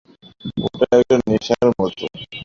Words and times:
ওটা 0.65 0.87
একটা 0.93 1.15
নেশার 1.27 1.67
মতো। 1.71 2.05